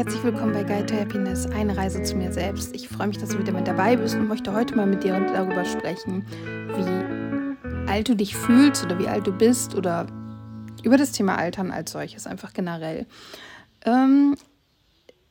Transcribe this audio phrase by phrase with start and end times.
[0.00, 2.74] herzlich willkommen bei Guide to Happiness, eine Reise zu mir selbst.
[2.74, 5.12] Ich freue mich, dass du wieder mit dabei bist und möchte heute mal mit dir
[5.12, 6.24] darüber sprechen,
[6.74, 10.06] wie alt du dich fühlst oder wie alt du bist oder
[10.82, 13.04] über das Thema Altern als solches, einfach generell.
[13.84, 14.38] Ähm,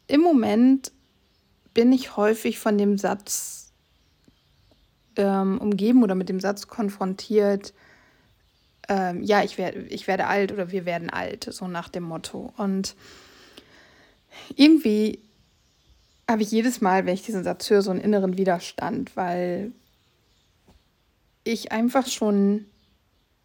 [0.06, 0.92] Im Moment
[1.74, 3.74] bin ich häufig von dem Satz
[5.16, 7.74] ähm, umgeben oder mit dem Satz konfrontiert,
[8.88, 12.54] ähm, ja, ich, werd, ich werde alt oder wir werden alt, so nach dem Motto.
[12.56, 12.96] Und
[14.56, 15.20] irgendwie
[16.30, 19.72] habe ich jedes Mal, wenn ich diesen Satz höre, so einen inneren Widerstand, weil
[21.44, 22.66] ich einfach schon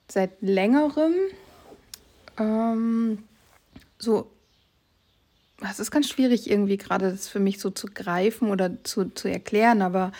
[0.08, 1.14] seit längerem
[2.38, 3.24] ähm,
[3.98, 4.30] so,
[5.62, 9.28] es ist ganz schwierig irgendwie gerade das für mich so zu greifen oder zu, zu
[9.28, 10.12] erklären, aber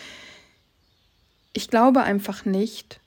[1.53, 3.01] ich glaube einfach nicht,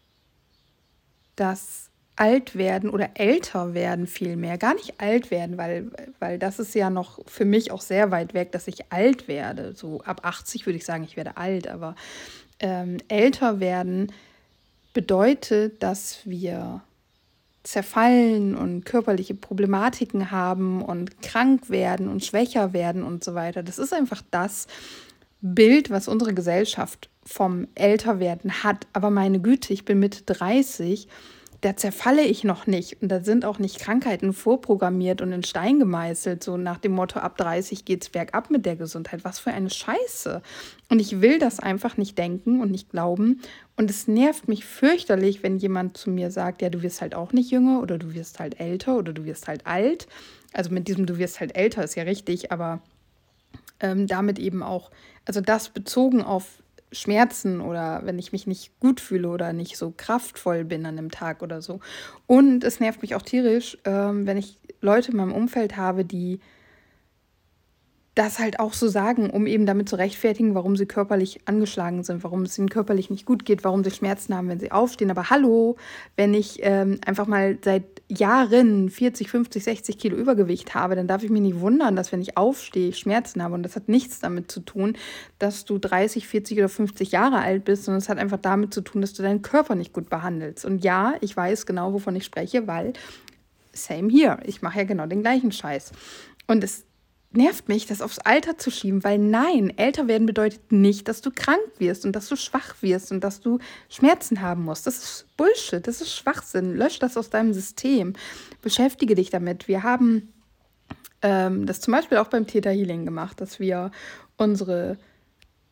[1.36, 1.87] dass
[2.18, 4.58] alt werden oder älter werden vielmehr.
[4.58, 8.34] Gar nicht alt werden, weil, weil das ist ja noch für mich auch sehr weit
[8.34, 9.74] weg, dass ich alt werde.
[9.74, 11.96] So ab 80 würde ich sagen, ich werde alt, aber
[12.60, 14.12] ähm, älter werden
[14.94, 16.82] bedeutet, dass wir
[17.64, 23.62] zerfallen und körperliche Problematiken haben und krank werden und schwächer werden und so weiter.
[23.62, 24.68] Das ist einfach das
[25.42, 28.88] Bild, was unsere Gesellschaft vom Älterwerden hat.
[28.94, 31.08] Aber meine Güte, ich bin Mitte 30
[31.62, 33.02] da zerfalle ich noch nicht.
[33.02, 37.20] Und da sind auch nicht Krankheiten vorprogrammiert und in Stein gemeißelt, so nach dem Motto,
[37.20, 39.24] ab 30 geht es bergab mit der Gesundheit.
[39.24, 40.42] Was für eine Scheiße.
[40.90, 43.42] Und ich will das einfach nicht denken und nicht glauben.
[43.76, 47.34] Und es nervt mich fürchterlich, wenn jemand zu mir sagt, ja, du wirst halt auch
[47.34, 50.08] nicht jünger oder du wirst halt älter oder du wirst halt alt.
[50.54, 52.82] Also mit diesem du wirst halt älter ist ja richtig, aber
[53.80, 54.92] ähm, damit eben auch,
[55.26, 56.62] also das bezogen auf
[57.00, 61.12] Schmerzen oder wenn ich mich nicht gut fühle oder nicht so kraftvoll bin an einem
[61.12, 61.80] Tag oder so.
[62.26, 66.40] Und es nervt mich auch tierisch, ähm, wenn ich Leute in meinem Umfeld habe, die
[68.18, 72.24] das halt auch so sagen, um eben damit zu rechtfertigen, warum sie körperlich angeschlagen sind,
[72.24, 75.12] warum es ihnen körperlich nicht gut geht, warum sie Schmerzen haben, wenn sie aufstehen.
[75.12, 75.76] Aber hallo,
[76.16, 81.24] wenn ich ähm, einfach mal seit Jahren 40, 50, 60 Kilo Übergewicht habe, dann darf
[81.24, 83.54] ich mich nicht wundern, dass wenn ich aufstehe, ich Schmerzen habe.
[83.54, 84.98] Und das hat nichts damit zu tun,
[85.38, 88.82] dass du 30, 40 oder 50 Jahre alt bist, sondern es hat einfach damit zu
[88.82, 90.66] tun, dass du deinen Körper nicht gut behandelst.
[90.66, 92.94] Und ja, ich weiß genau, wovon ich spreche, weil
[93.74, 94.40] same here.
[94.46, 95.92] Ich mache ja genau den gleichen Scheiß.
[96.48, 96.87] Und es
[97.32, 101.32] nervt mich, das aufs Alter zu schieben, weil nein, älter werden bedeutet nicht, dass du
[101.32, 104.88] krank wirst und dass du schwach wirst und dass du Schmerzen haben musst.
[104.88, 106.76] Das ist Bullshit, das ist Schwachsinn.
[106.76, 108.14] Lösch das aus deinem System.
[108.62, 109.68] Beschäftige dich damit.
[109.68, 110.34] Wir haben
[111.22, 113.92] ähm, das zum Beispiel auch beim Theta Healing gemacht, dass wir
[114.38, 114.98] unsere,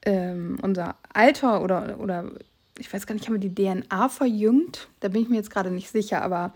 [0.03, 2.31] ähm, unser Alter oder, oder
[2.77, 4.89] ich weiß gar nicht, haben wir die DNA verjüngt?
[4.99, 6.53] Da bin ich mir jetzt gerade nicht sicher, aber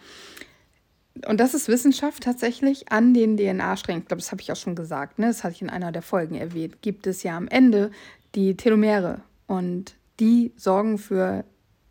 [1.28, 4.04] und das ist Wissenschaft tatsächlich an den DNA-Strängen.
[4.04, 5.28] Ich glaube, das habe ich auch schon gesagt, ne?
[5.28, 7.92] das hatte ich in einer der Folgen erwähnt, gibt es ja am Ende
[8.36, 11.44] die Telomere und die sorgen für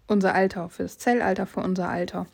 [0.07, 2.27] unser Alter, für das Zellalter, für unser Alter.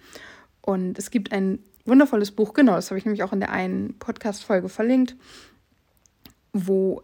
[0.60, 3.98] Und es gibt ein wundervolles Buch, genau, das habe ich nämlich auch in der einen
[3.98, 5.16] Podcast-Folge verlinkt,
[6.52, 7.02] wo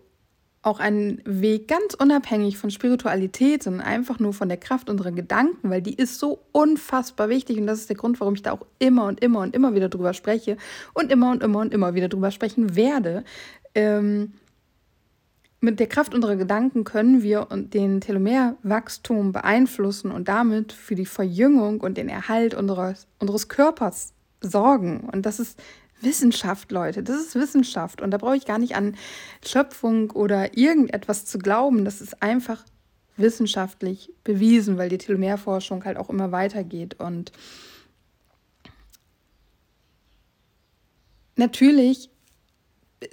[0.62, 5.70] auch ein Weg ganz unabhängig von Spiritualität, sondern einfach nur von der Kraft unserer Gedanken,
[5.70, 8.66] weil die ist so unfassbar wichtig und das ist der Grund, warum ich da auch
[8.78, 10.58] immer und immer und immer wieder drüber spreche
[10.92, 13.24] und immer und immer und immer wieder drüber sprechen werde.
[13.74, 14.34] Ähm,
[15.62, 21.80] mit der Kraft unserer Gedanken können wir den Telomerwachstum beeinflussen und damit für die Verjüngung
[21.80, 25.08] und den Erhalt unseres, unseres Körpers sorgen.
[25.12, 25.60] Und das ist
[26.02, 28.00] Wissenschaft, Leute, das ist Wissenschaft.
[28.00, 28.96] Und da brauche ich gar nicht an
[29.44, 31.84] Schöpfung oder irgendetwas zu glauben.
[31.84, 32.64] Das ist einfach
[33.16, 36.98] wissenschaftlich bewiesen, weil die Telomerforschung halt auch immer weitergeht.
[36.98, 37.32] Und
[41.36, 42.10] natürlich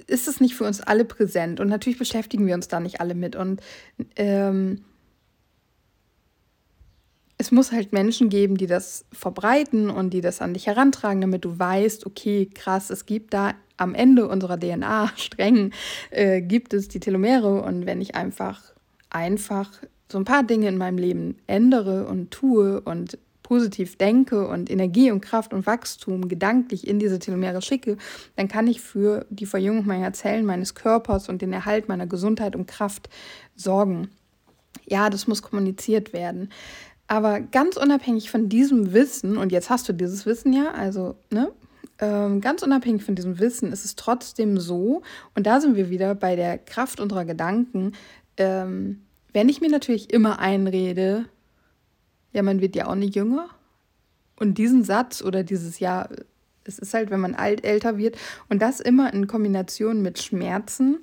[0.06, 3.14] ist es nicht für uns alle präsent und natürlich beschäftigen wir uns da nicht alle
[3.14, 3.36] mit.
[3.36, 3.60] Und
[4.16, 4.84] ähm,
[7.38, 11.44] es muss halt Menschen geben, die das verbreiten und die das an dich herantragen, damit
[11.44, 15.70] du weißt, okay, krass, es gibt da am Ende unserer DNA streng
[16.10, 18.74] äh, gibt es die Telomere und wenn ich einfach
[19.08, 19.70] einfach
[20.10, 25.10] so ein paar Dinge in meinem Leben ändere und tue und positiv denke und Energie
[25.10, 27.96] und Kraft und Wachstum gedanklich in diese Telomere schicke,
[28.36, 32.56] dann kann ich für die Verjüngung meiner Zellen, meines Körpers und den Erhalt meiner Gesundheit
[32.56, 33.08] und Kraft
[33.56, 34.10] sorgen.
[34.86, 36.50] Ja, das muss kommuniziert werden.
[37.08, 41.50] Aber ganz unabhängig von diesem Wissen, und jetzt hast du dieses Wissen ja, also, ne?
[42.00, 45.02] Ähm, ganz unabhängig von diesem Wissen ist es trotzdem so,
[45.34, 47.92] und da sind wir wieder bei der Kraft unserer Gedanken,
[48.36, 49.02] ähm,
[49.32, 51.24] wenn ich mir natürlich immer einrede,
[52.32, 53.48] ja, man wird ja auch nicht jünger,
[54.38, 56.08] und diesen Satz oder dieses Ja,
[56.64, 58.16] Es ist halt, wenn man alt älter wird
[58.50, 60.98] und das immer in Kombination mit Schmerzen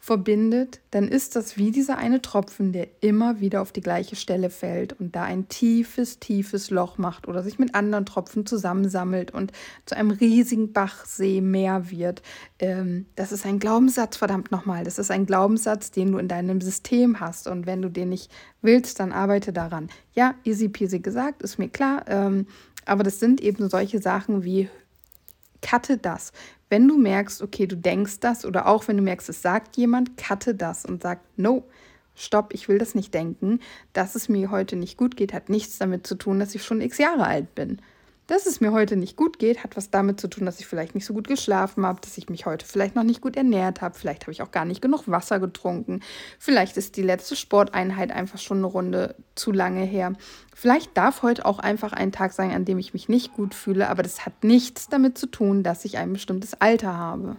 [0.00, 4.48] verbindet, dann ist das wie dieser eine Tropfen, der immer wieder auf die gleiche Stelle
[4.48, 9.52] fällt und da ein tiefes, tiefes Loch macht oder sich mit anderen Tropfen zusammensammelt und
[9.86, 12.22] zu einem riesigen Bachsee mehr wird.
[12.58, 14.84] Ähm, das ist ein Glaubenssatz, verdammt nochmal.
[14.84, 17.48] Das ist ein Glaubenssatz, den du in deinem System hast.
[17.48, 18.30] Und wenn du den nicht
[18.62, 19.88] willst, dann arbeite daran.
[20.14, 22.04] Ja, easy peasy gesagt, ist mir klar.
[22.06, 22.46] Ähm,
[22.86, 24.70] aber das sind eben solche Sachen wie
[25.62, 26.32] cutte das.
[26.68, 30.16] Wenn du merkst, okay, du denkst das oder auch wenn du merkst, es sagt jemand,
[30.16, 31.64] cutte das und sag, no,
[32.14, 33.60] stopp, ich will das nicht denken.
[33.92, 36.80] Dass es mir heute nicht gut geht, hat nichts damit zu tun, dass ich schon
[36.80, 37.80] x Jahre alt bin.
[38.28, 40.94] Dass es mir heute nicht gut geht, hat was damit zu tun, dass ich vielleicht
[40.94, 43.98] nicht so gut geschlafen habe, dass ich mich heute vielleicht noch nicht gut ernährt habe,
[43.98, 46.00] vielleicht habe ich auch gar nicht genug Wasser getrunken,
[46.38, 50.12] vielleicht ist die letzte Sporteinheit einfach schon eine Runde zu lange her.
[50.54, 53.88] Vielleicht darf heute auch einfach ein Tag sein, an dem ich mich nicht gut fühle,
[53.88, 57.38] aber das hat nichts damit zu tun, dass ich ein bestimmtes Alter habe.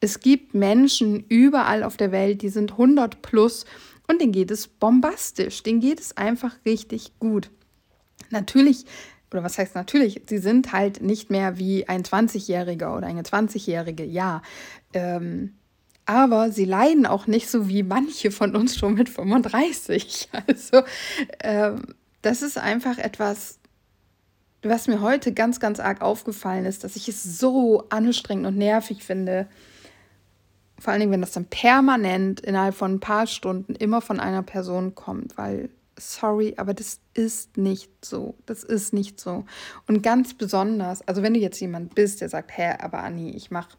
[0.00, 3.66] Es gibt Menschen überall auf der Welt, die sind 100 plus
[4.08, 7.50] und denen geht es bombastisch, denen geht es einfach richtig gut.
[8.30, 8.86] Natürlich
[9.30, 14.04] oder was heißt natürlich, sie sind halt nicht mehr wie ein 20-Jähriger oder eine 20-Jährige,
[14.04, 14.42] ja.
[14.92, 15.54] Ähm,
[16.06, 20.28] aber sie leiden auch nicht so wie manche von uns schon mit 35.
[20.46, 20.82] Also
[21.40, 23.58] ähm, das ist einfach etwas,
[24.62, 29.02] was mir heute ganz, ganz arg aufgefallen ist, dass ich es so anstrengend und nervig
[29.02, 29.48] finde.
[30.78, 34.42] Vor allen Dingen, wenn das dann permanent innerhalb von ein paar Stunden immer von einer
[34.42, 38.34] Person kommt, weil sorry, aber das ist nicht so.
[38.46, 39.44] Das ist nicht so.
[39.86, 43.50] Und ganz besonders, also wenn du jetzt jemand bist, der sagt, hä, aber Anni, ich
[43.50, 43.76] mache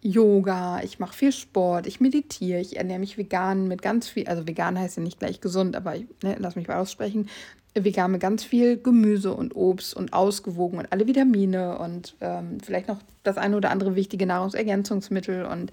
[0.00, 4.46] Yoga, ich mache viel Sport, ich meditiere, ich ernähre mich vegan mit ganz viel, also
[4.46, 7.28] vegan heißt ja nicht gleich gesund, aber ich, ne, lass mich mal aussprechen,
[7.74, 12.88] vegan mit ganz viel Gemüse und Obst und ausgewogen und alle Vitamine und ähm, vielleicht
[12.88, 15.72] noch das eine oder andere wichtige Nahrungsergänzungsmittel und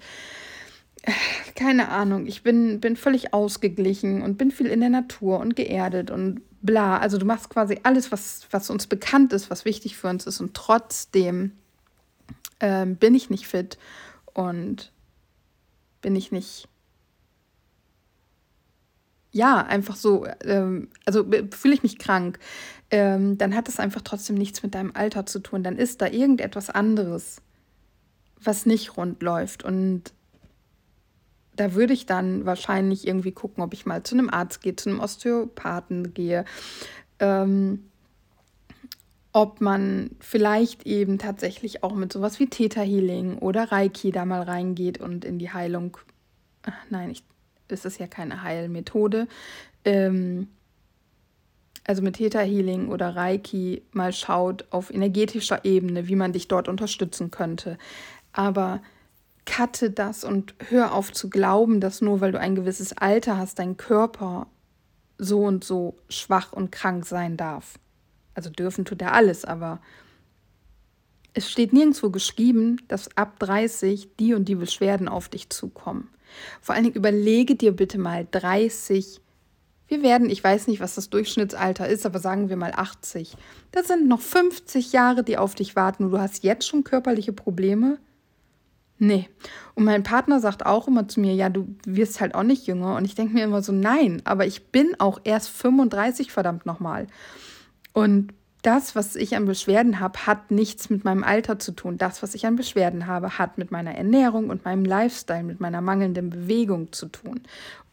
[1.54, 6.10] keine Ahnung, ich bin, bin völlig ausgeglichen und bin viel in der Natur und geerdet
[6.10, 6.98] und bla.
[6.98, 10.40] Also du machst quasi alles, was, was uns bekannt ist, was wichtig für uns ist
[10.40, 11.52] und trotzdem
[12.60, 13.78] ähm, bin ich nicht fit
[14.34, 14.92] und
[16.02, 16.68] bin ich nicht,
[19.32, 22.38] ja, einfach so, ähm, also fühle ich mich krank,
[22.90, 25.62] ähm, dann hat das einfach trotzdem nichts mit deinem Alter zu tun.
[25.62, 27.42] Dann ist da irgendetwas anderes,
[28.40, 30.12] was nicht rund läuft und
[31.56, 34.90] da würde ich dann wahrscheinlich irgendwie gucken, ob ich mal zu einem Arzt gehe, zu
[34.90, 36.44] einem Osteopathen gehe.
[37.18, 37.90] Ähm,
[39.32, 44.42] ob man vielleicht eben tatsächlich auch mit sowas wie Theta Healing oder Reiki da mal
[44.42, 45.98] reingeht und in die Heilung.
[46.62, 47.22] Ach, nein, ich,
[47.68, 49.28] es ist ja keine Heilmethode.
[49.84, 50.48] Ähm,
[51.86, 56.66] also mit Theta Healing oder Reiki mal schaut auf energetischer Ebene, wie man dich dort
[56.66, 57.78] unterstützen könnte.
[58.32, 58.80] Aber
[59.46, 63.58] cutte das und hör auf zu glauben, dass nur weil du ein gewisses Alter hast,
[63.58, 64.48] dein Körper
[65.18, 67.78] so und so schwach und krank sein darf.
[68.34, 69.80] Also dürfen tut er alles, aber
[71.32, 76.08] es steht nirgendwo geschrieben, dass ab 30 die und die Beschwerden auf dich zukommen.
[76.60, 79.20] Vor allen Dingen überlege dir bitte mal 30.
[79.88, 83.36] Wir werden, ich weiß nicht, was das Durchschnittsalter ist, aber sagen wir mal 80.
[83.70, 87.32] Das sind noch 50 Jahre, die auf dich warten und du hast jetzt schon körperliche
[87.32, 87.98] Probleme.
[88.98, 89.28] Nee.
[89.74, 92.96] Und mein Partner sagt auch immer zu mir, ja, du wirst halt auch nicht jünger.
[92.96, 97.06] Und ich denke mir immer so, nein, aber ich bin auch erst 35, verdammt nochmal.
[97.92, 98.32] Und
[98.62, 101.98] das, was ich an Beschwerden habe, hat nichts mit meinem Alter zu tun.
[101.98, 105.80] Das, was ich an Beschwerden habe, hat mit meiner Ernährung und meinem Lifestyle, mit meiner
[105.80, 107.42] mangelnden Bewegung zu tun.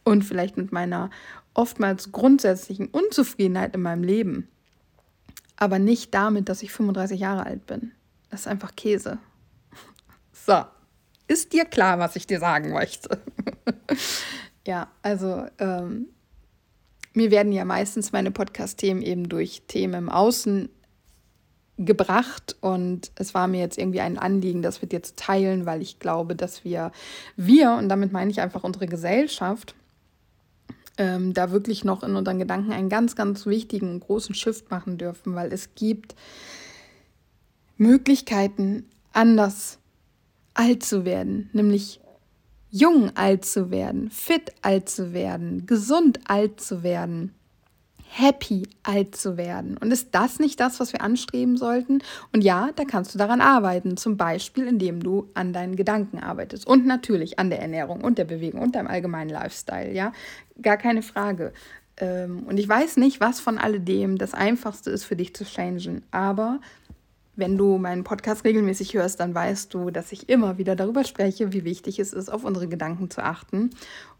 [0.04, 1.10] Und vielleicht mit meiner
[1.54, 4.48] oftmals grundsätzlichen Unzufriedenheit in meinem Leben.
[5.58, 7.92] Aber nicht damit, dass ich 35 Jahre alt bin.
[8.32, 9.20] Das ist einfach Käse.
[10.46, 10.66] So,
[11.27, 13.20] ist dir klar, was ich dir sagen möchte?
[14.68, 16.08] ja, also ähm,
[17.13, 20.70] mir werden ja meistens meine Podcast-Themen eben durch Themen im Außen
[21.77, 25.82] gebracht und es war mir jetzt irgendwie ein Anliegen, das wir dir zu teilen, weil
[25.82, 26.92] ich glaube, dass wir,
[27.36, 29.74] wir, und damit meine ich einfach unsere Gesellschaft,
[30.98, 35.00] ähm, da wirklich noch in unseren Gedanken einen ganz, ganz wichtigen und großen Shift machen
[35.00, 36.15] dürfen, weil es gibt
[37.77, 39.80] Möglichkeiten, anders
[40.53, 42.00] alt zu werden, nämlich
[42.69, 47.33] jung alt zu werden, fit alt zu werden, gesund alt zu werden,
[48.15, 49.77] happy alt zu werden.
[49.77, 52.00] Und ist das nicht das, was wir anstreben sollten?
[52.31, 56.67] Und ja, da kannst du daran arbeiten, zum Beispiel indem du an deinen Gedanken arbeitest
[56.67, 60.12] und natürlich an der Ernährung und der Bewegung und deinem allgemeinen Lifestyle, ja,
[60.62, 61.53] gar keine Frage.
[61.98, 66.03] Ähm, und ich weiß nicht, was von alledem das Einfachste ist für dich zu changen,
[66.12, 66.60] aber
[67.36, 71.52] wenn du meinen Podcast regelmäßig hörst, dann weißt du, dass ich immer wieder darüber spreche,
[71.52, 73.72] wie wichtig es ist, auf unsere Gedanken zu achten.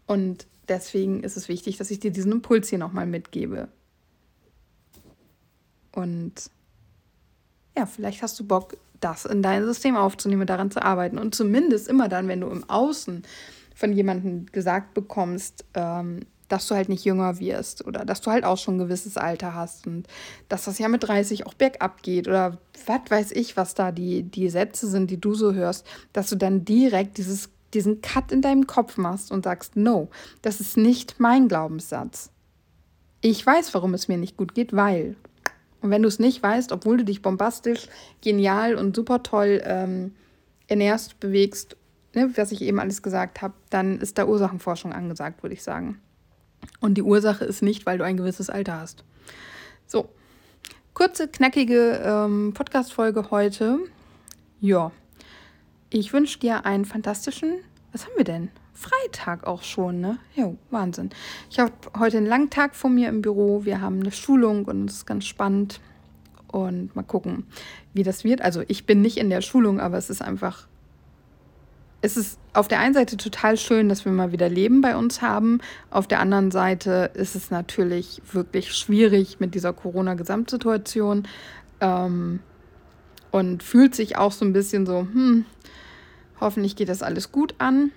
[0.06, 3.68] Und deswegen ist es wichtig, dass ich dir diesen Impuls hier nochmal mitgebe.
[5.92, 6.50] Und
[7.76, 11.18] ja, vielleicht hast du Bock, das in dein System aufzunehmen, daran zu arbeiten.
[11.18, 13.22] Und zumindest immer dann, wenn du im Außen
[13.74, 18.44] von jemandem gesagt bekommst, ähm, dass du halt nicht jünger wirst oder dass du halt
[18.44, 20.06] auch schon ein gewisses Alter hast und
[20.48, 24.22] dass das ja mit 30 auch bergab geht oder was weiß ich, was da die,
[24.22, 28.42] die Sätze sind, die du so hörst, dass du dann direkt dieses, diesen Cut in
[28.42, 30.08] deinem Kopf machst und sagst, no,
[30.42, 32.30] das ist nicht mein Glaubenssatz.
[33.20, 35.16] Ich weiß, warum es mir nicht gut geht, weil.
[35.80, 37.88] Und wenn du es nicht weißt, obwohl du dich bombastisch,
[38.22, 40.14] genial und super toll ähm,
[40.66, 41.76] ernährst, bewegst,
[42.14, 46.00] ne, was ich eben alles gesagt habe, dann ist da Ursachenforschung angesagt, würde ich sagen.
[46.80, 49.04] Und die Ursache ist nicht, weil du ein gewisses Alter hast.
[49.86, 50.08] So,
[50.92, 53.78] kurze, knackige ähm, Podcast-Folge heute.
[54.60, 54.92] Ja,
[55.90, 57.60] ich wünsche dir einen fantastischen,
[57.92, 58.50] was haben wir denn?
[58.74, 60.18] Freitag auch schon, ne?
[60.34, 61.10] Jo, Wahnsinn.
[61.48, 63.64] Ich habe heute einen langen Tag vor mir im Büro.
[63.64, 65.80] Wir haben eine Schulung und es ist ganz spannend.
[66.48, 67.46] Und mal gucken,
[67.94, 68.40] wie das wird.
[68.40, 70.66] Also ich bin nicht in der Schulung, aber es ist einfach
[72.04, 75.22] es ist auf der einen Seite total schön, dass wir mal wieder Leben bei uns
[75.22, 75.60] haben.
[75.90, 81.26] Auf der anderen Seite ist es natürlich wirklich schwierig mit dieser Corona-Gesamtsituation
[81.80, 82.40] ähm,
[83.30, 85.46] und fühlt sich auch so ein bisschen so, hm,
[86.40, 87.90] hoffentlich geht das alles gut an.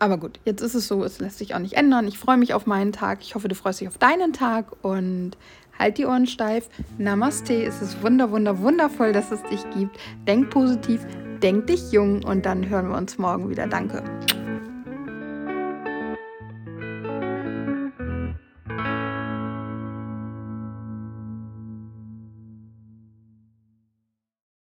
[0.00, 2.08] Aber gut, jetzt ist es so, es lässt sich auch nicht ändern.
[2.08, 3.20] Ich freue mich auf meinen Tag.
[3.22, 5.36] Ich hoffe, du freust dich auf deinen Tag und
[5.78, 6.68] halt die Ohren steif.
[6.98, 9.96] Namaste, es ist wunder, wunder, wundervoll, dass es dich gibt.
[10.26, 11.06] Denk positiv,
[11.42, 13.66] denk dich jung und dann hören wir uns morgen wieder.
[13.66, 14.02] Danke.